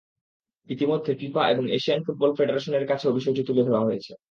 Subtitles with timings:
[0.69, 4.11] ইতিমধ্যে ফিফা এবং Asian football কনফেডারেশনের কাছেও বিষয়টি তুলে ধরা হয়েছে।